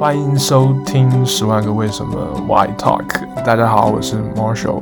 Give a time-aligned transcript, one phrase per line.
[0.00, 2.16] 欢迎收听《十万个为什么
[2.48, 3.06] Why Talk》。
[3.44, 4.80] 大家好，我是 Marshall。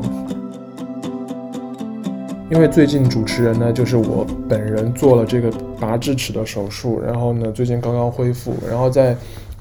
[2.49, 5.51] 因为最近主持人呢，就是我本人做了这个
[5.81, 9.17] 拔智齿的手术，然后呢，最近刚刚恢复，然后在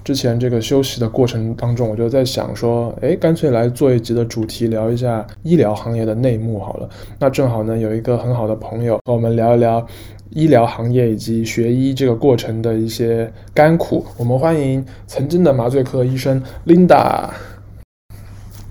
[0.08, 6.90] 之前这个休息的过程当中，我就在想说，哎，干脆来做一集的主题，聊一下医疗行业的内幕好了。
[7.20, 9.86] 那正好呢，有一个很好的朋友和我们聊一聊
[10.30, 14.05] 医疗行业以及学医这个过程的一些甘苦。
[14.16, 17.28] 我们欢迎曾经的麻醉科医生 Linda。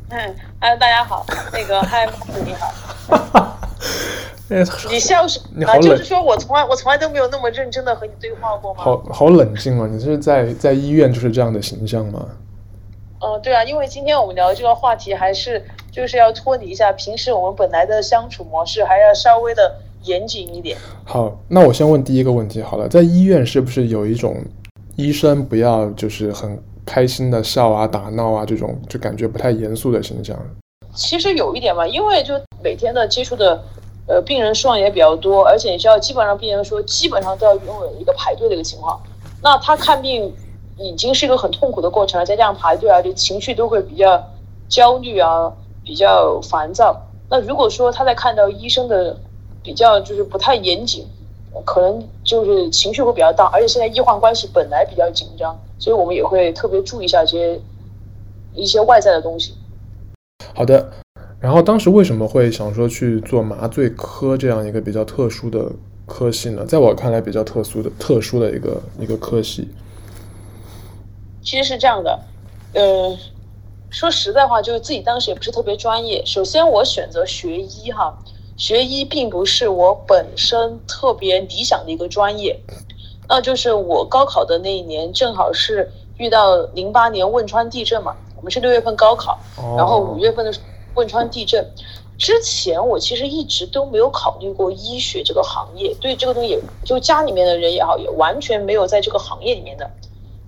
[0.09, 2.09] 嗯，哈喽，大家好，那个嗨，
[2.47, 3.53] 你好。
[4.49, 5.67] 你笑什么？
[5.67, 8.85] 啊，就是说我从来我从来都没有那么认真的和你对话过吗？
[8.85, 9.89] 好好冷静啊！
[9.91, 12.29] 你是在在医院就是这样的形象吗？
[13.19, 20.79] 嗯、呃，对啊，因为今天我们聊的这个话题还是就是要脱离一下平时我们本来的相处模式，还要稍微的严谨一点。
[21.05, 24.37] 好，那我先问第一个问题好了，在医院是不是有一种
[24.95, 30.39] 医生不要就是很开心的笑啊、打闹啊这种就感觉不太严肃的形象？
[30.95, 33.61] 其实有一点吧，因为就每天的接触的。
[34.09, 39.01] 呃，病人数量也比较多，而且你知道，基本上病人说基本上都要拥有一个排队的一个情况。
[39.43, 40.33] 那他看病
[40.79, 44.25] 已经是一个很痛苦的过程了，再加上排队啊，就情绪都会比较
[44.69, 45.53] 焦虑啊，
[45.85, 46.97] 比较烦躁。
[47.29, 49.17] 那如果说他在看到医生的
[49.63, 51.05] 比较就是不太严谨，
[51.65, 57.61] 可能就是情绪会比较大，而且现在医患关系本来比较紧张，所以我们也会特别注意一下这些
[58.55, 59.57] 一些外在的东西。
[60.55, 60.89] 好的。
[61.39, 65.71] 然后当时为什么会想说去做麻醉科这样一个比较特殊的
[66.07, 66.65] 科系呢？
[66.65, 69.69] 在我看来，比较特殊的、特殊的一个一个科系。
[71.43, 72.19] 其实是这样的，
[72.73, 73.17] 呃，
[73.91, 76.25] 说实在话，就是自己当时也不是特别专业。
[76.25, 78.17] 首先，我选择学医哈，
[78.57, 82.59] 学医并不是我本身特别理想的一个专业。
[83.29, 88.17] 那就是我高考的那一年，正好是遇到零八年汶川地震嘛。
[88.35, 89.39] 我们是六月份高考，
[89.77, 90.65] 然后五月份的时候。
[90.97, 91.65] 汶川地震
[92.19, 99.89] 之前，我其实一直都没有考虑过医学这个行业，对这个东西，就家里面的人也好，也完全没有在这个行业里面的，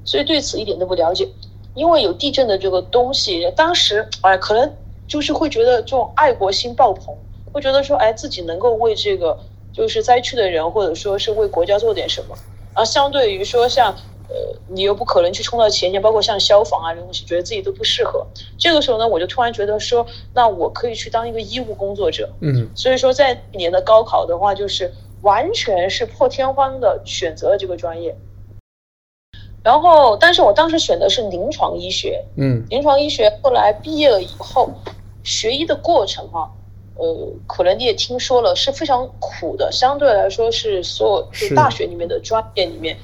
[0.05, 1.29] 所以对此一点都不了解。
[1.75, 4.75] 因为有地震的这个东西，当时哎，可能
[5.07, 7.15] 就是会觉得这种爱国心爆棚，
[7.53, 9.39] 会觉得说，哎，自己能够为这个
[9.73, 12.35] 就是灾区的人，或者说是为国家做点什么。
[12.75, 13.95] 而相对于说像。
[14.29, 14.35] 呃，
[14.69, 18.27] 你又不可能去冲到前线，包括像消防啊这东西，觉得自己都不适合。
[18.59, 22.29] 这个时候呢，我就突然觉得说，那我可以去当一个医务工作者。
[22.41, 28.15] 嗯，所以说在一年的高考的话，就是完全是破天荒的选择了这个专业。
[29.65, 32.25] 然后，但是我当时选的是临床医学。
[32.37, 34.71] 嗯，临床医学后来毕业了以后，
[35.25, 36.51] 学医的过程哈，
[36.97, 42.97] 呃，可能你也听说了，是非常苦的，相对来说是所有就大学里面的专业里面。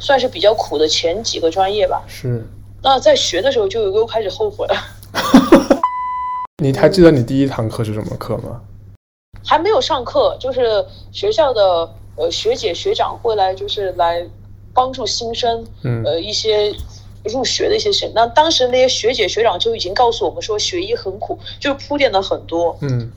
[0.00, 2.02] 算是比较苦的前几个专业吧。
[2.08, 2.44] 是。
[2.82, 4.74] 那在学的时候就又开始后悔了。
[6.62, 8.60] 你还记得你第一堂课是什么课吗？
[9.44, 14.26] 还没有上课，就是学校的呃学姐学长会来，就是来
[14.74, 16.74] 帮助新生，嗯，呃一些
[17.24, 18.10] 入学的一些事。
[18.14, 22.76] 那当时那些学姐学长就已经告诉我们说，学医很苦，就是铺垫了很多。
[22.82, 23.10] 嗯。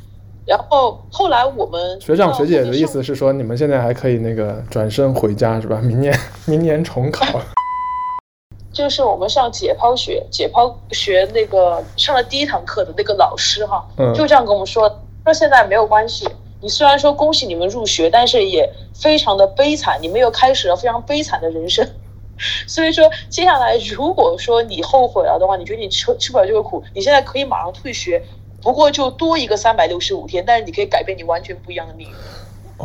[0.46, 5.80] 然后后来我们学长学姐的意思是说，你们现在还可以那个转身回家是吧？
[5.82, 6.14] 明年
[6.46, 7.26] 明年重考。
[8.74, 14.90] 就是我们上解剖学，解剖学那个上了第一堂课的那个老师哈，嗯，就这样跟我们说，
[15.24, 16.28] 说现在没有关系，
[16.60, 21.88] 你虽然说恭喜你们入学，但是也非常的悲惨，你们又开始了非常悲惨的人生。
[22.68, 28.22] 所以说接下来如果说你后悔了的话，你觉得你吃吃不了这个苦，你现在可以马上退学。
[28.64, 32.14] 不过就多一个三百六十五天，但是你可以改变你完全不一样的命运。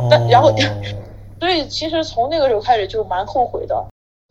[0.09, 0.53] 但然后，
[1.39, 3.85] 所以其实从那个时候开始就蛮后悔的。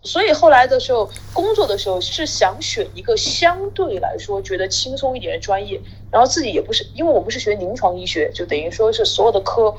[0.04, 5.80] 所以后来的时候，工作的时候是想选一个相对来说觉得轻松一点的专业，
[6.12, 9.74] 然后自己也不是，因为我们是学临床医学，就等于说是所有的科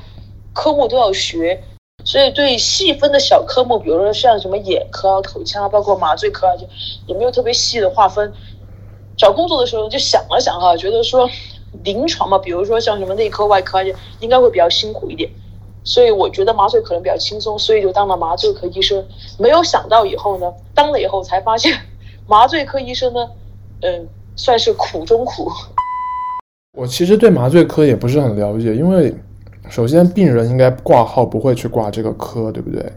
[0.52, 1.62] 科目都要学，
[2.04, 6.66] 所以对细分的小科目，比如说像什么眼科啊、口腔啊，包括麻醉科啊，就
[7.06, 8.30] 也没有特别细的划分。
[9.16, 11.28] 找工作的时候就想了想哈，觉得说。
[11.84, 13.78] 临床嘛，比如说像什么内科、外科，
[14.18, 15.30] 应该会比较辛苦一点，
[15.84, 19.02] 所以我觉得麻醉可能比较轻松，所以就当了麻醉科医生。
[19.38, 21.78] 没有想到以后呢，当了以后才发现，
[22.26, 23.28] 麻醉科医生呢，
[23.82, 25.50] 嗯，算是苦中苦。
[26.76, 29.14] 我其实对麻醉科也不是很了解，因为
[29.68, 32.92] 首先病人应该挂号不会去挂这个科，对不对？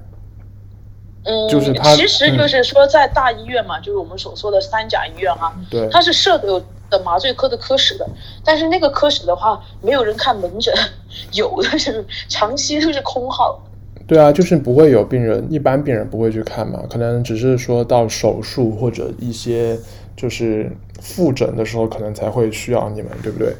[1.25, 6.61] 嗯，就是他，其实就是说在大医院嘛，嗯、就是我们所说的三甲医院哈，对，它是设的有。
[6.95, 8.07] 的麻醉科的科室的，
[8.45, 10.71] 但是那个科室的话，没有人看门诊，
[11.33, 13.59] 有的是长期都是空号。
[14.05, 19.79] 对啊，就是不会有病人，一般病人不会去看嘛，可能只是说到手术或者一些
[20.15, 20.69] 就是
[21.01, 23.55] 复诊的时候，可能才会需要你们，对不对？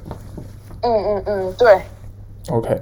[0.82, 1.82] 嗯嗯嗯，对。
[2.50, 2.78] OK，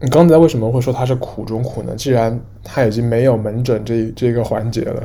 [0.00, 1.94] 你刚才为什么会说他是苦中苦呢？
[1.96, 5.02] 既然他已经没有门诊这这个环节了。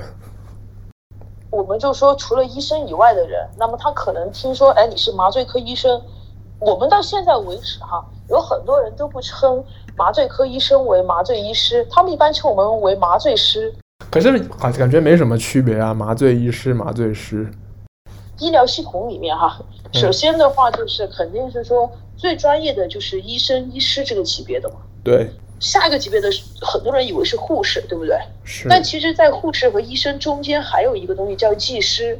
[1.51, 6.01] 我们就说，除了医生以外的人，那么他可能听说，哎，你是麻醉科医生。
[6.59, 9.61] 我们到现在为止，哈，有很多人都不称
[9.97, 13.73] 麻醉科医生为麻醉医师，他们一般称我们为麻醉师。
[14.09, 17.51] 可是啊，感觉没什么区别啊，麻醉医师、麻醉师。
[18.39, 19.59] 医疗系统里面，哈，
[19.91, 24.75] 首先的话就是肯定是说最专业的就是医生、医师这个级别的嘛。
[25.03, 25.29] 对。
[25.61, 26.27] 下一个级别的
[26.59, 28.19] 很多人以为是护士，对不对？
[28.43, 28.67] 是。
[28.67, 32.19] 但其实，在护士和医生中间还有一个东西叫技师，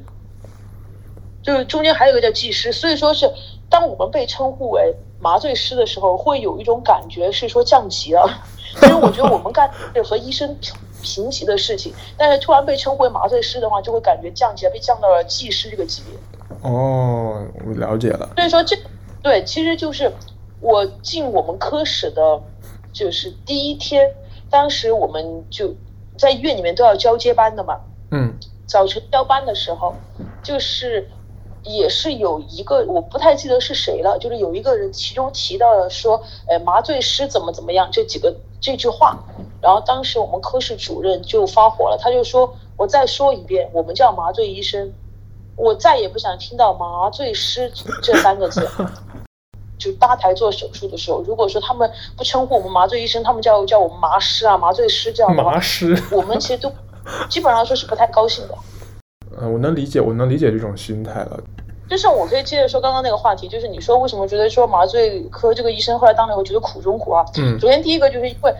[1.42, 2.72] 就是中间还有一个叫技师。
[2.72, 3.28] 所以说是
[3.68, 8.44] 当我们被称呼为麻醉师的时候，会有一种感觉是说降级了。
[8.84, 10.56] 因为我觉得我们干的和医生
[11.02, 16.16] 平级的事情，但是突然被称呼为麻醉师的话，就会感觉降级了，被降到了技师这个级别。
[16.62, 18.30] 哦，我了解了。
[18.36, 18.78] 所以说这
[19.24, 20.12] 对，其实就是
[20.60, 22.40] 我进我们科室的。
[22.94, 24.14] 就是第一天，
[24.50, 25.74] 当时我们就
[26.18, 27.80] 在医院里面都要交接班的嘛。
[28.12, 28.34] 嗯。
[28.68, 29.94] 早晨交班的时候，
[30.42, 31.10] 就是
[31.62, 39.22] 也是有一个我不太记得是谁了，就是有一个人其中提到了说，呃，麻醉师怎么怎么样这几个这句话，
[39.62, 44.94] 然后当时我们科室主任就发火了，他就说：“我再说一遍，我们叫麻醉医生，
[45.58, 47.70] 我再也不想听到麻醉师
[48.02, 48.66] 这三个字。”
[49.82, 56.72] 就搭台做手术的时候，如果说他们不称呼我们麻醉医生，他们叫叫我们麻师啊、麻醉师这样的话，麻师，我们其实都
[57.28, 58.56] 基本上说是不太高兴的。
[59.42, 61.40] 嗯，我能理解，我能理解这种心态了。
[61.90, 67.26] 就是我可以接着说刚刚那个话题，就是你说为什么觉得说麻醉科这个医生后来当了以后觉得苦中苦啊？
[67.38, 68.54] 嗯，首先第一个就是因为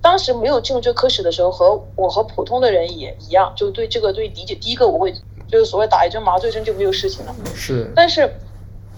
[0.00, 5.12] 当时没有进入这个科室的时候，和我和普通的人也一样，就对这个对理解，第一个我会
[5.48, 7.34] 就是所谓打一针麻醉针就没有事情了。
[7.54, 8.30] 是，但是。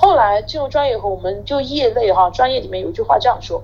[0.00, 3.62] 后来进入专业以后，我们就业内哈，专业里面有一句话这样说，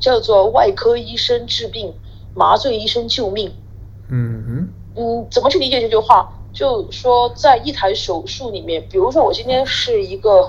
[0.00, 1.92] 叫做“外科医生治病，
[2.34, 3.52] 麻醉医生救命”。
[4.10, 6.32] 嗯嗯嗯，怎么去理解这句话？
[6.54, 10.48] 就说在一台手术里面，比如说我今天是一个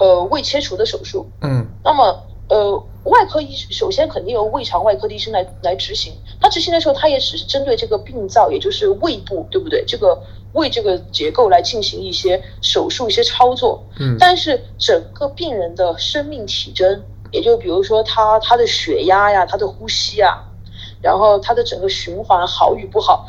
[0.00, 9.84] 呃胃切除的手术，嗯，那么呃外科医首先肯定由胃肠外科的医生来来执行，他执行的时候，他也只是针对这个病灶，也就是胃部，对不对？
[9.86, 10.22] 这个。
[10.54, 20.42] 胃这个结构来进行一些手术、一些操作，嗯，但是整个病人的生命体征，也就比如说他他的血压呀、他的呼吸啊，
[21.02, 23.28] 然后他的整个循环好与不好，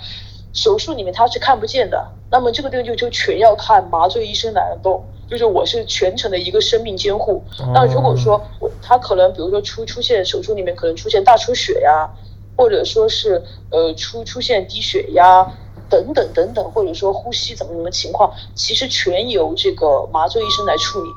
[0.54, 2.10] 手术里面他是看不见的。
[2.32, 7.44] 那么这个东西就就全要看麻醉医生来动，就是我是全程的一个生命监护。
[7.74, 12.10] 那如果说我他可能比如说出出现手术里面可能出现大出血呀，
[12.56, 15.46] 或者说是呃出出现低血压。
[15.90, 21.10] 等等等等，或者说呼吸怎么怎么情况，其实全由这个麻醉医生来处理。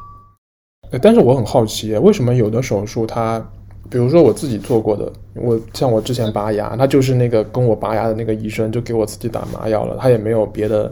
[1.02, 3.38] 但是我很好奇，为什么有的手术它，
[3.90, 10.90] 比如说我自己做过的，我像我之前拔牙，他就是那个跟我拔牙的那个医生就给我自己打麻药了，他也没有别的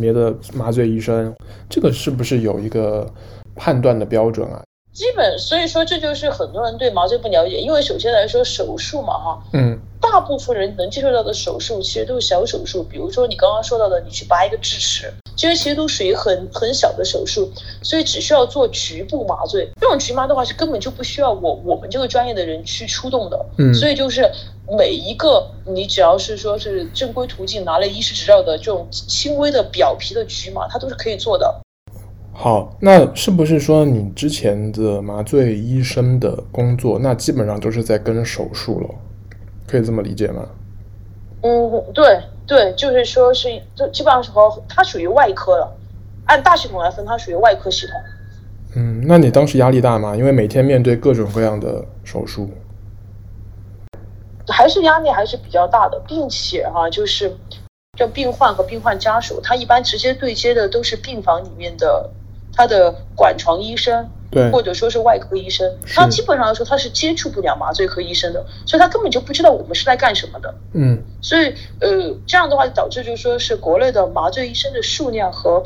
[0.00, 1.34] 别的麻醉医生，
[1.68, 3.10] 这个是不是有一个
[3.54, 4.62] 判断的标准啊？
[4.92, 9.78] 基本，所以说这就是很多人对麻醉不了解，因为首先来说手术嘛，哈，嗯。
[10.00, 17.48] 大部分人能接受到的手术其实都是小手术，比如说你刚刚说到的，你去拔一个智齿，这些其实都属于很很小的手术，
[17.80, 19.70] 所以只需要做局部麻醉。
[19.80, 23.46] 这种局麻的话是根本就不需要我我们这个专业的人去出动的。
[23.56, 24.28] 嗯，所以就是
[24.76, 31.62] 每一个你只要是说是正规途径拿了医师执照的这种轻微的表皮的局麻，它都是可以做的。
[32.32, 38.88] 好，那是不是说你之前的麻醉医生的工作，那基本上都是在跟手术了？
[39.68, 40.48] 可以这么理解吗？
[41.42, 42.18] 嗯，对
[42.48, 45.76] 对，就是说是，就基本上是和它属于外科了。
[46.24, 47.94] 按大系统来分，它属于外科系统。
[48.74, 50.16] 嗯，那你当时压力大吗？
[50.16, 52.50] 因为每天面对各种各样的手术，
[54.48, 57.36] 还是压力还是比较大的，并且哈、啊，就是
[57.98, 62.10] 这病患和病患家属，他一般直接对接的都是病房里面的
[62.54, 64.08] 他的管床医生。
[64.30, 70.54] 对，或者说是外科医生，他基本上来说他是接触不了麻醉科医生的，所以他根本就不知道我们是来干什么的。
[70.74, 75.62] 嗯，所以呃这样的话导致就是说是国内的麻醉医生的数量和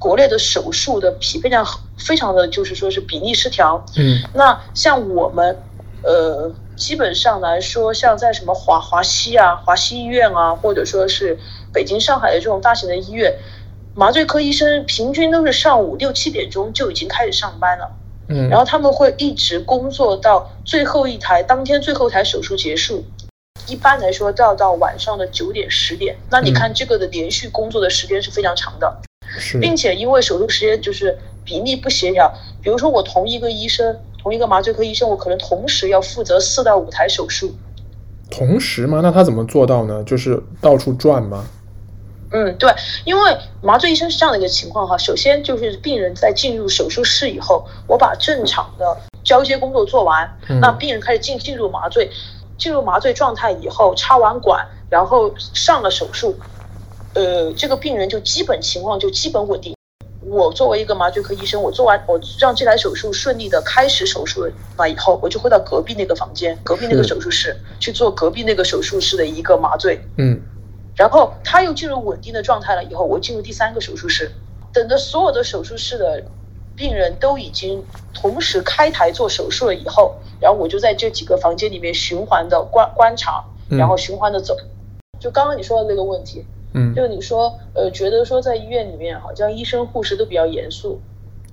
[0.00, 1.64] 国内的手术的匹配量
[1.96, 3.84] 非常的就是说是比例失调。
[3.96, 5.56] 嗯，那像我们
[6.02, 11.38] 呃基本上来说，像在什么华华西啊、华西医院啊，或者说是
[11.72, 13.32] 北京、上海的这种大型的医院。
[13.94, 17.90] 麻醉科医生平均都是上午六七点钟就已经开始上班了，
[18.28, 23.04] 嗯，然后他们会一直工作到最后一台当天最后一台手术结束，
[23.66, 26.16] 一般来说都要到晚上的九点十点。
[26.30, 28.96] 那你看这个的连续工作的时间是非常长的，
[29.38, 32.32] 是，并且因为手术时间就是比例不协调，
[32.62, 37.54] 比如说我同一个医生，同一个麻醉科医生，我可能同时要负责四到五台手术。
[38.30, 39.00] 同时吗？
[39.02, 40.02] 那他怎么做到呢？
[40.04, 41.44] 就是到处转吗？
[42.32, 42.72] 嗯，对，
[43.04, 44.96] 因为麻醉医生是这样的一个情况哈。
[44.96, 52.10] 首先就是病人在进入手术室以后，我把正常的交接工作做完，嗯、那病人开始进进入麻醉，
[52.58, 56.34] 进入麻醉状态以后，插完管，然后上了手术，
[57.14, 59.74] 呃，这个病人就基本情况就基本稳定。
[60.24, 70.00] 我作为一个麻醉科医生，我做完我让这台手术顺利的开始手术了以后，我就会到隔壁那个房间，隔壁那个手术室去做隔壁那个手术室的一个麻醉。
[70.16, 70.40] 嗯。
[70.94, 74.30] 然后他又进入稳定的状态了以后，我进入第三个手术室，
[74.72, 76.22] 等着所有的手术室的
[76.76, 84.56] 病人都已经同时开台做手术了以后，然后我就在这几个房间里面循环的观观察，然后循环的走。
[85.18, 86.44] 就刚刚你说的那个问题，
[86.74, 91.00] 嗯，就你说呃，觉得说在医院里面好像医生护士都比较严肃，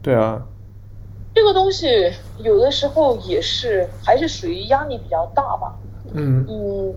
[0.01, 0.41] 对啊，
[1.33, 5.77] 这个东西有的时候也是还是属于压力比较大吧，
[6.13, 6.45] 嗯。
[6.49, 6.95] 嗯。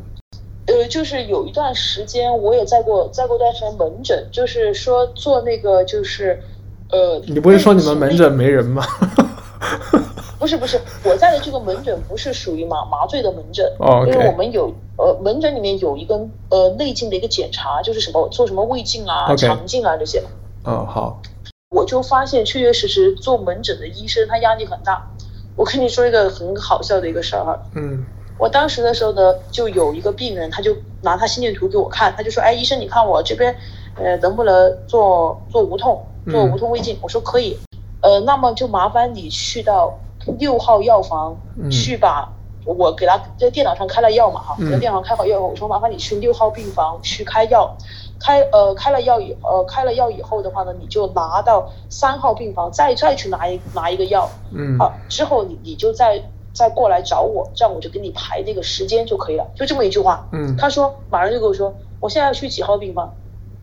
[0.72, 6.42] 呃，就是有一段时间，我也在过，在过段时间门诊，就是说做那个，就是，
[6.90, 8.82] 呃，你不是说你们门诊没人吗？
[10.38, 16.16] 不是不是，我在的这个门诊不是属于麻麻醉的门诊，哦，因为我们有呃门诊里面有一个
[16.48, 20.20] 呃内镜的一个检查，就是什么做什么胃镜啊、肠镜啊这些。
[20.64, 21.20] 嗯，好。
[21.70, 25.10] 我就发现确确实实做门诊的医生他压力很大。
[25.56, 27.62] 我跟你说一个很好笑的一个事儿哈。
[27.76, 28.04] 嗯。
[28.42, 33.54] 我当时的时候呢，就有一个病人，他就拿他心电图给我看，他就说：“哎，医生，你看我这边，
[33.94, 37.56] 呃，能不能做做无痛，做无痛胃镜？”嗯、我说可以，
[38.00, 39.96] 呃，那么就麻烦你去到
[40.40, 42.28] 六号药房、嗯、去把
[42.64, 47.76] 我给他在电脑上开了药嘛，哈、嗯，在电脑上开好药，我说麻烦你去六号病房去开药，
[48.18, 56.20] 开呃开了药以呃开了药以后的话呢，你就拿到三号病房再再去拿一拿一个药，嗯，好，之后你你就在。
[56.52, 60.28] 再过来找我，这样我就给你排那个时间就可以了，就这么一句话。
[60.32, 63.14] 嗯，他说马上就跟我说，我现在要去几号病房？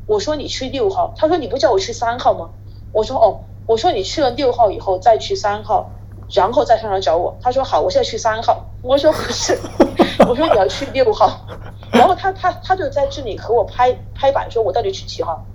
[0.08, 1.14] 我说你去六号。
[1.16, 2.50] 他说你不叫我去三号吗？
[2.92, 5.92] 我说哦，我说你去了六号以后再去三号，
[6.34, 7.38] 然后再上来找我。
[7.42, 8.66] 他说好，我现在去三号。
[8.82, 9.60] 我说不是，
[10.28, 11.46] 我说你要去六号。
[11.92, 15.46] 然后他他他就在这里和我拍拍板，说我到底去几号？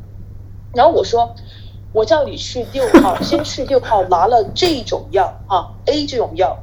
[0.72, 1.34] 然后我说
[1.92, 6.56] 我叫你去六号，先去六号拿了这种药啊，A 这种药。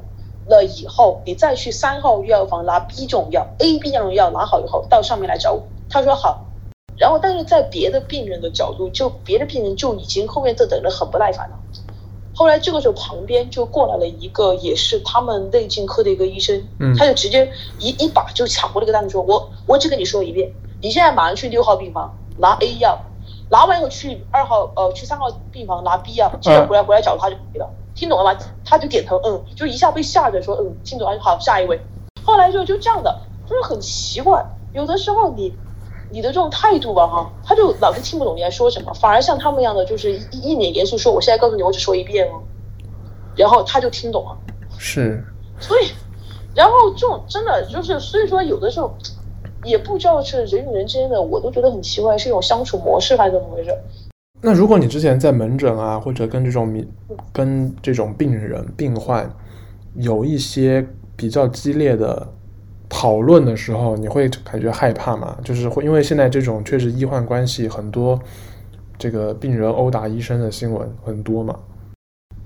[0.46, 5.62] 了以后，你再去三号药房拿 B 种药，A、B 两种药拿好以后，到上面来找我。
[5.88, 6.44] 他说好，
[6.96, 11.58] 然后但是在别的病人的角度，就别的病人就已经后面都等得很不耐烦了。
[12.34, 22.98] 后来这个时候旁边就过来了一个也是他们内镜科的一个医生，嗯，他就直接一一把就抢过那个单子说，我我只跟你说一遍，你现在马上去六号病房拿 A 药，
[23.50, 27.68] 拿完以后去二号呃去三号病房拿 B 药，接着回来回来找他就可以了。
[27.94, 28.38] 听懂了吗？
[28.64, 31.80] 他就点头，嗯，就一下被吓着说，嗯，听懂了，好，下一位。
[32.24, 35.54] 后来就就这样的，就是很奇怪，有的时候你
[36.10, 42.42] 你的这种态度吧，哈，他就老是听不懂你在说什么，反而像他们一样的，就是一一脸严肃说，我现在告诉你，我只说一遍哦，
[43.36, 44.36] 然后他就听懂了。
[44.78, 45.24] 是。
[45.58, 45.90] 所以，
[46.54, 48.92] 然后这种真的就是，所以说有的时候
[49.64, 53.70] 也不知道是人与人之间的，我都觉得很奇怪，是一种相处模式还是怎么回事？
[54.44, 56.84] 那如果你之前在门诊啊，或者跟这种民、
[57.32, 59.32] 跟这种病人、病患
[59.94, 60.84] 有一些
[61.14, 62.26] 比较激烈的
[62.88, 65.38] 讨论的时候，你会感觉害怕吗？
[65.44, 68.18] 就是会因为现在这种确实医患关系很多，
[68.98, 71.56] 这个病人殴打医生的新闻很多嘛。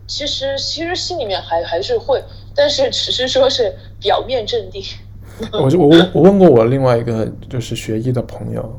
[0.07, 2.23] 其实其实心里面还还是会，
[2.55, 4.83] 但是只是说是表面镇定。
[5.51, 8.79] 我就我我问过我另外一个就是学医的朋友，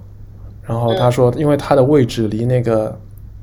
[0.62, 2.96] 然后他说，因为他的位置离那个。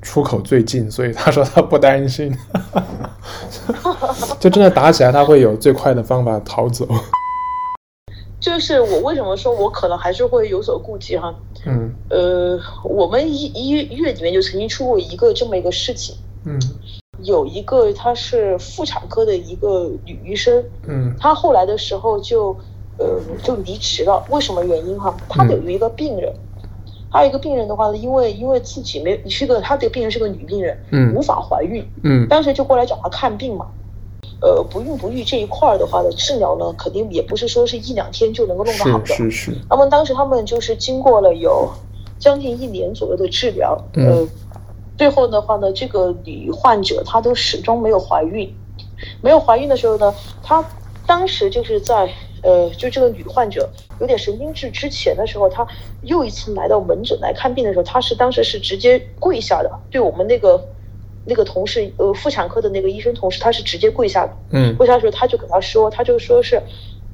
[0.04, 2.32] 出口最近， 所以他说他不担心，
[4.38, 6.86] 就真的打起来，他会有最快的方法逃走。
[8.38, 11.34] 就是我为什么说我可能还是会有所顾忌哈？
[11.64, 16.14] 嗯，呃，我们医医院里面就曾经出过一个这么一个事情。
[16.44, 16.60] 嗯，
[17.22, 20.62] 有一个她是妇产科的一个女医生。
[20.86, 22.54] 嗯，她后来的时候就
[22.98, 25.16] 呃就离职了，为什么原因哈？
[25.26, 26.30] 她有一个病人。
[26.30, 26.53] 嗯
[27.14, 33.66] 还有一个病人的话呢，因为因为自己没有是个，她这个病人是个女病人，嗯，无法怀孕，嗯，当时就过来找她看病嘛，
[34.40, 39.56] 呃，不孕不育这一块儿的话呢治疗呢，肯定也不是说是一两天就能够弄得好的，是是是。
[39.70, 41.70] 那么当时他们就是经过了有
[42.18, 44.28] 将近一年左右的治疗，嗯、呃，
[44.98, 48.52] 最后的话呢，这个女患者她都始终没有怀孕，
[49.22, 50.64] 没有怀孕的时候呢，她
[51.06, 52.10] 当时就是在
[52.44, 55.66] 呃，就这个女患者有点神经质之前的时候，她
[56.02, 60.62] 又一次来到门诊来看病的时候，她是当时是直接跪下的，对我们那个
[61.24, 64.36] 那个同事，呃，妇产科的那个医生同事，她是直接跪下的。
[64.50, 66.62] 嗯，跪下的时候，他就给他说，他就说是，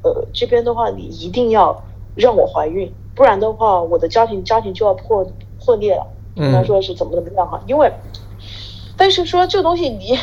[0.02, 1.84] 呃，这边的话你一定要
[2.16, 5.24] 让我怀孕，不然的话我的家庭家庭就要破
[5.64, 6.06] 破裂了。
[6.36, 7.90] 嗯，他说是怎么怎么样哈，因为。
[8.96, 10.14] 但是说这个东西，你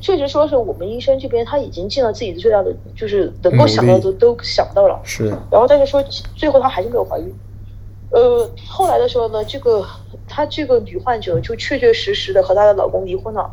[0.00, 5.00] 确实说是我们医生这边他已经尽了自己的最大的，就是能够想到的都想到了。
[5.04, 5.28] 是。
[5.50, 6.02] 然后但是说
[6.36, 7.34] 最后她还是没有怀孕。
[8.10, 9.84] 呃，后来的时候呢，这个
[10.28, 13.50] 她这个女患者就确确实实的和她的老公离婚了。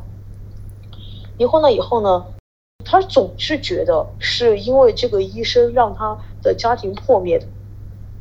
[1.37, 2.23] 离婚了以后呢，
[2.85, 7.45] 她总是觉得是因为这个医生让她的家庭破灭的，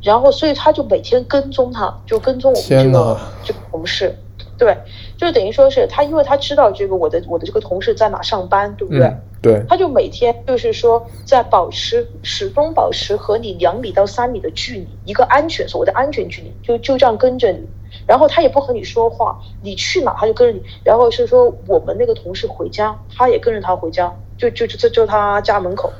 [0.01, 4.15] 然后所以她就每天跟踪他，就跟踪我们这个这个同事。
[4.61, 4.77] 对，
[5.17, 9.07] 就等于说是他，因为他知道这个我的我的这个同事在哪上班，对不对？
[9.07, 17.67] 嗯、对，他就每天就是说在保持始终保持和你两米到三米的距离，一个安全所谓的安全距离，就就这样跟着你，
[18.05, 25.91] 然后他也不和你说话，你去哪他就跟着你，然后是说我们那个同事回家，他也跟着他回家，就就就就他家门口，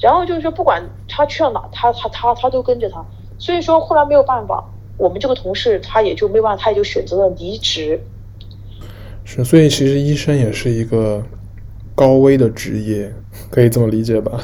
[0.00, 3.06] 然后就是说不管他去到哪，他他他他都跟着他，
[3.38, 4.64] 所以说后来没有办法。
[4.98, 7.98] 我们这个同事他也就没办法，他也就选择了离职。
[9.24, 11.22] 是，所以其实医生也是一个
[11.94, 13.12] 高危的职业，
[13.50, 14.40] 可以这么理解吧？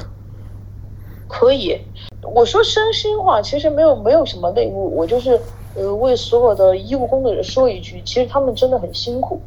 [1.27, 1.77] 可以，
[2.23, 5.41] 我说真心话，其实没有没有什么内幕，我就是
[5.75, 9.41] 呃为所有的医务工作者说一句，其实他们真的很辛苦。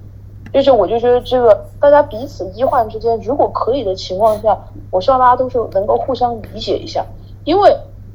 [0.54, 4.58] 就是我就觉得这个大家彼此医患之间，如果可以的情况下，
[4.90, 7.06] 我希望大家都是能够互相理解一下，
[7.44, 7.70] 因为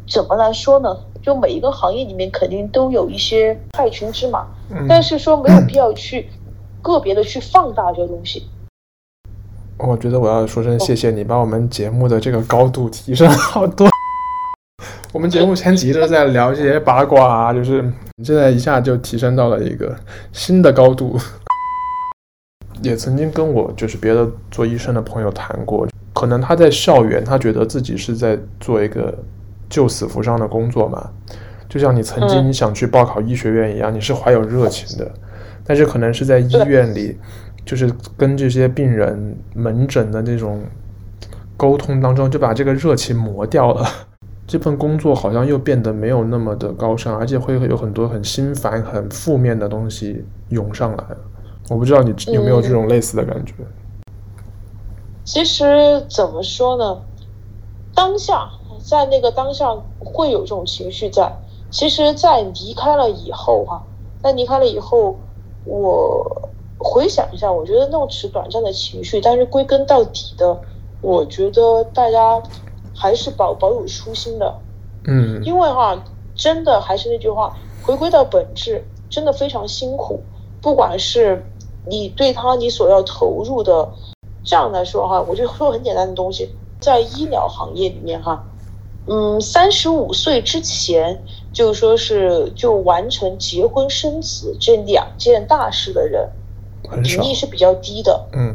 [0.09, 0.99] 怎么来说呢？
[1.23, 6.29] 就每一个行业里面肯定都有一些害群之马，嗯、但是说没有必要去
[6.83, 8.45] 个别的去放大这个东西。
[9.79, 13.89] 我觉得我要说声谢谢你，把我们节目的这个高度提升好多。
[15.13, 17.81] 我们节目前几集在聊这些八卦啊，就是
[18.25, 19.95] 现在一下就提升到了一个
[20.33, 21.17] 新的高度。
[22.83, 29.17] 也曾经跟我就是别的做医生的朋友谈过，可能他在校园，他觉得自己是在做一个。
[29.73, 31.11] 救死扶伤的工作嘛，
[31.67, 35.11] 就像你曾经想去报考医学院一样，嗯、你是怀有热情的，
[35.65, 37.17] 但是可能是在医院里，
[37.65, 40.63] 就是跟这些病人门诊的那种
[41.57, 43.87] 沟通当中，就把这个热情磨掉了。
[44.47, 51.05] 这份工作好像又变得没有那么的高尚，而且会有很多很心烦、很负面的东西涌上来。
[51.71, 53.55] 我不知道你有没有这种类似的感觉？
[53.61, 54.05] 嗯、
[55.25, 55.65] 其实
[56.11, 57.01] 怎么说呢？
[57.95, 58.51] 当下。
[58.81, 61.33] 在那个当下会有这种情绪在，
[61.71, 63.83] 其实，在离开了以后哈、啊，
[64.23, 65.17] 在离开了以后，
[65.65, 70.61] 我回想一下，我觉得那种是短暂的情绪，但是归根到底的，
[71.01, 72.43] 我觉得大家
[72.95, 74.55] 还是保保有初心的，
[75.07, 76.05] 嗯，因为哈、啊，
[76.35, 80.21] 真的还是那句话，回归到本质，真的非常辛苦，
[80.61, 81.45] 不管是
[81.87, 83.89] 你对他你所要投入的，
[84.45, 88.45] 这样来说哈，我就说很简单的东西，在医疗行业里面哈。
[89.07, 96.31] 嗯，三十五岁之前就说是就完成结婚生子这两件大事的人，
[97.03, 98.29] 比例是比较低的。
[98.33, 98.55] 嗯，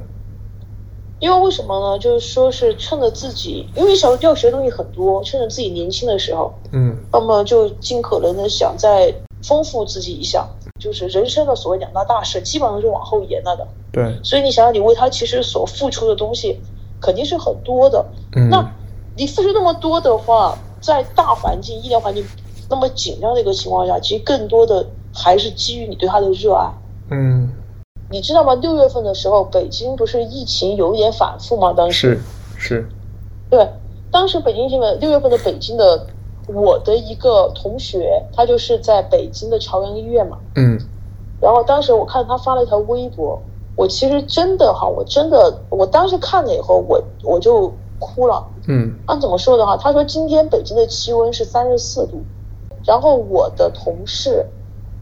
[1.20, 2.00] 因为为什么呢？
[2.00, 10.48] 就是说是趁着自己，因为小时候要学的东西很多，趁着自己年轻的时候，嗯，那么就尽可能的想再丰富自己一下，
[10.80, 13.68] 就是人生的所谓两大大事，基本上是往后延了的。
[13.92, 16.58] 对，所以你想想，你为他其实所付出的东西
[17.02, 18.06] 肯定是很多的。
[18.38, 18.74] 嗯，那。
[19.18, 22.24] 你付出那么多的话，在大环境、医疗环境
[22.70, 26.72] 那么紧张的一个情况下，其实更多的还是基于你对他的热爱。
[27.10, 27.50] 嗯，
[28.12, 28.54] 你知道吗？
[28.56, 31.74] 六月份的时候，北京不是疫情有一点反复吗？
[31.76, 32.22] 当时
[32.56, 32.90] 是是，
[33.50, 33.68] 对，
[34.12, 36.06] 当时北京新闻六月份的北京的，
[36.48, 40.38] 我的一个同学，他就是在北京的朝阳医院嘛。
[40.56, 40.80] 嗯，
[41.42, 43.42] 然后当时我看他发了一条微博，
[43.76, 47.74] 我其实真的哈，我真的，我当时看了以后，我我就。
[48.00, 52.22] 哭了，嗯，按怎么说的话，他说今天北京的气温是三十四度，
[52.86, 54.46] 然后我的同事，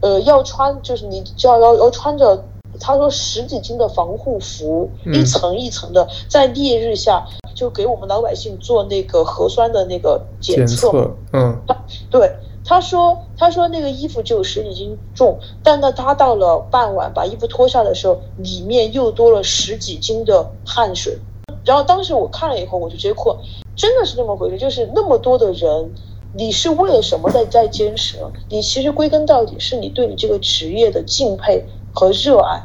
[0.00, 2.44] 呃，要穿就是你就要要要穿着，
[2.78, 11.76] 他说十几斤的防护服，嗯、一层一层的在烈日下就给我们老百姓做那个核酸的那个检测，检测嗯，他
[12.10, 12.30] 对
[12.64, 21.18] 他说他说那个衣服就有十几斤重，但呢他到了傍晚把衣服脱下的时候，里面又多了十几斤的汗水。
[21.66, 23.36] 然后当时我看了以后，我就直接哭，
[23.74, 25.90] 真的是那么回事，就是那么多的人，
[26.32, 28.18] 你是为了什么在在坚持？
[28.48, 32.62] 你其实归根到底是你对你这个职业的敬佩和热爱。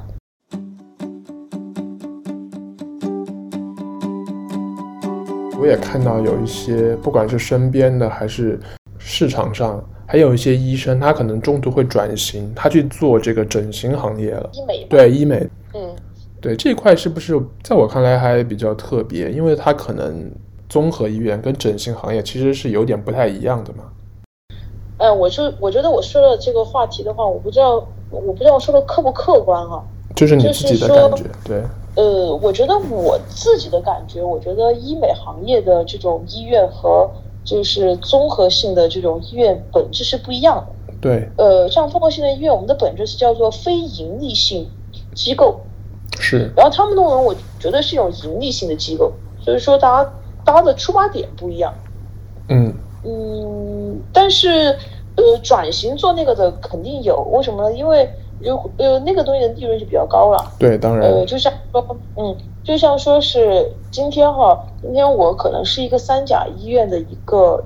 [5.60, 8.60] 我也看到有一些，不管是身边的还是
[9.00, 14.48] 市场上，还有一些医生，他可能中途会转型，他去做这个整形行业了。
[14.54, 14.86] 医美。
[14.88, 15.48] 对，医美。
[15.74, 15.96] 嗯。
[16.42, 19.32] 对，这一块是不是在我看来还比较特别？
[19.32, 20.32] 因为它可能
[20.68, 23.84] 综合医院跟整形行业其实是有点不太一样的嘛。
[24.98, 27.76] 嗯，我就我觉得我说的这个话题的话，我不知道
[28.10, 29.84] 我不知道我说的客不客观、啊。
[30.16, 31.64] 就是你自己的感觉，对。
[31.96, 37.10] 呃，我觉得我自己的感觉，我觉得医美行业的这种医院和
[37.46, 40.94] 就是综合性的这种医院本质是不一样的。
[41.00, 41.30] 对。
[41.38, 44.68] 呃，像综合性的医院，我们的本质是叫做非盈利性
[45.16, 45.62] 机构。
[46.20, 46.52] 是。
[46.56, 50.12] 然后他们那种，我觉得是一种盈利性的机构，所以说大家
[50.44, 51.74] 大家的出发点不一样。
[52.50, 52.74] 嗯。
[53.04, 54.78] 嗯，但是
[55.16, 57.76] 呃，转型做那个的肯定有，为什么呢？
[57.76, 58.10] 因为。
[58.44, 67.64] 就呃那个东西的利润就比较高了，对，当然，呃，就像说，嗯，就像说是今天哈，今天我可能是一个三甲医院的一个，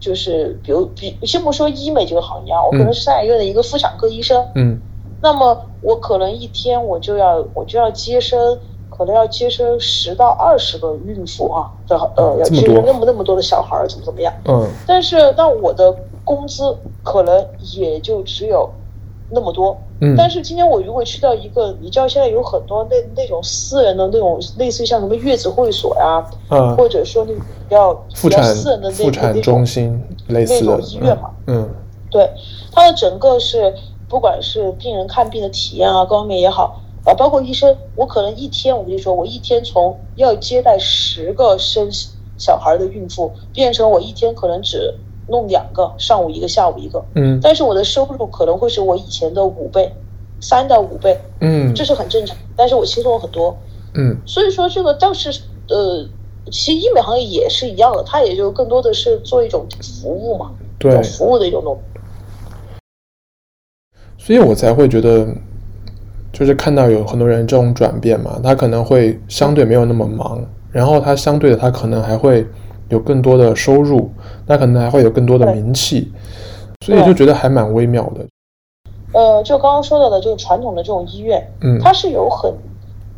[0.00, 4.80] 就是比如比先不说医美这个行业啊，我可能是三甲医院的一个妇产科医生，嗯，
[5.20, 8.58] 那么我可能一天我就要我就要接生，
[8.90, 18.70] 可能要接生十到二十个孕妇啊的呃，要接生那么那么多的小孩怎么怎么样，嗯，但是那我的工资可能也就只有。
[19.28, 31.68] 那么多，嗯，但是今天我如果去到一个，你知道现在有很多那那种私人的那种，类似于像什么月子会所呀，啊，或者说那比较妇产私人的那妇产中心类似的那种医院嘛，嗯，
[32.08, 32.30] 对，
[32.70, 33.74] 它的整个是
[34.08, 41.88] 不管是病人看病的体验啊，各方面也好啊，包括医生，我可能一天我跟你说，我一天从要接待十个生
[42.38, 44.94] 小孩的孕妇，变成我一天可能只。
[45.28, 49.92] 弄两个，上午一个，下午一个，嗯，但是我的收入可能会是我以前的五倍，
[50.40, 53.56] 三到五倍，嗯，这是很正常，但是我轻松很多，
[53.94, 55.30] 嗯，所以说这个倒是，
[55.68, 56.06] 呃，
[56.52, 61.95] 其实医美行业也是一样的，它也就更多的是做一种服务嘛，对，服务的一种东西，
[64.26, 65.26] 所以我才会觉得，
[66.32, 72.44] 就是看到有很多人这种转变嘛，他可能会相对没有那么忙，嗯、然后他相对的他可能还会。
[72.88, 74.08] 有更多的收入，
[74.46, 76.12] 那可能还会有更多的名气，
[76.84, 78.24] 所以就觉得还蛮微妙的。
[79.12, 82.54] 呃，就刚刚说到的这个传统的这种医院，嗯，它是有很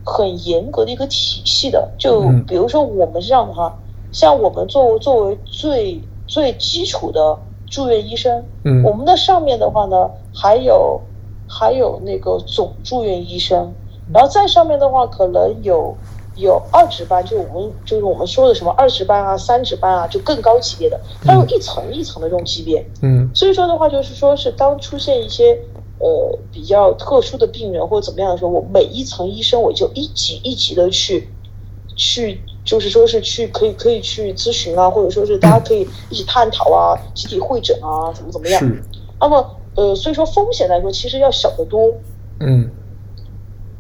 [0.07, 1.87] 很严格的一个体系的。
[1.99, 11.01] 就比如说我们这样的哈，嗯、像我们作为作为最最基础的住院医生，嗯，我们的上面的话呢，还有
[11.49, 13.73] 还有那个总住院医生，
[14.13, 15.97] 然后再上面的话可能有。
[16.41, 22.89] 有二值班，就我们就是我们说的什么二值班啊、三值班啊，就更高级别的，它有一层一层的这种级别。
[23.03, 25.59] 嗯，所以说的话，就是说是当出现一些
[25.99, 31.29] 呃比较特殊的病人或者怎么样的时候，我每一层医生我就一级一级的去
[31.97, 38.61] 去，就是说是去可以可以去咨询啊，或者说是大家可以一起探讨啊、集体会诊啊，怎么怎么样。
[38.61, 38.81] 是。
[39.19, 39.45] 那么
[39.79, 41.93] 呃，所以说风险来说，其实要小得多。
[42.41, 42.69] 嗯。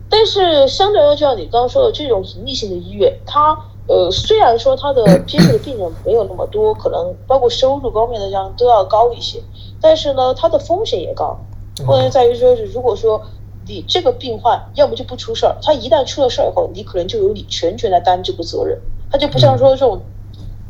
[0.08, 3.58] 但是相对来说，就像你刚刚说的这种盈利性的医院，它
[3.88, 9.42] 呃虽然说它的 接触的病人没有那么多，可能包括收入方面的这样都要高一些，
[9.80, 11.36] 但是呢，它的风险也高。
[11.84, 13.20] 关键在于说是，如果说
[13.66, 18.78] 你这个病患要么就不出事儿，他一旦出了事儿以后，你可能就由你全权来担这个责任。
[19.10, 20.00] 他就不像说这种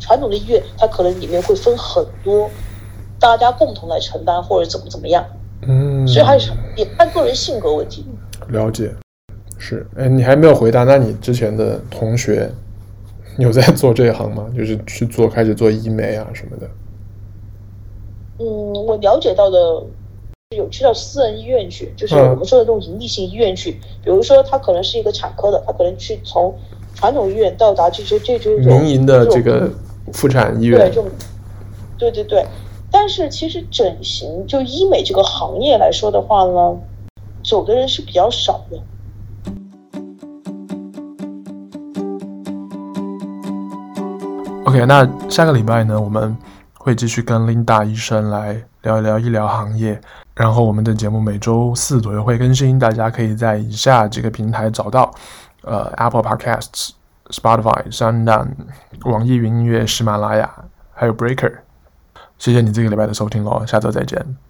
[0.00, 2.48] 传统的医院，它可能里面会分很多，
[3.20, 5.24] 大家共同来承担或者怎么怎么样。
[5.66, 8.04] 嗯，所以还是也看个人性格问题。
[8.48, 8.92] 了解。
[9.58, 10.84] 是，哎，你还没有回答。
[10.84, 12.48] 那你之前的同学
[13.38, 14.46] 有在做这一行吗？
[14.56, 16.70] 就是去做，开始做医美啊什么的。
[18.38, 19.58] 嗯，我了解到的
[20.56, 23.72] 有去到私人医院去，就是我们说的这种盈利性医院去。
[23.72, 26.56] 嗯、比如说，他可能是一个产科的，他可能去从
[26.94, 29.68] 传统医院到达这些这这种民营的这个
[30.12, 30.78] 妇产医院。
[30.78, 31.10] 对，这种，
[31.98, 32.46] 对对对。
[32.90, 36.76] 但是其实整形就医美这个行业来说的话呢，
[37.44, 38.78] 走的人是比较少的。
[44.64, 46.36] OK，那下个礼拜呢，我们
[46.74, 50.00] 会继续跟 Linda 医生来聊一聊医疗行业。
[50.34, 55.10] 然后我们的节目每周四左右会更新，大家可以在以下几个平台找到：
[55.62, 56.90] 呃，Apple Podcasts、
[57.30, 58.48] Spotify、SoundOn、
[59.04, 60.54] 网易云音乐、喜马拉雅，
[60.92, 61.67] 还有 Breaker。
[62.38, 64.47] 谢谢你这个礼拜的收听喽，下周再见。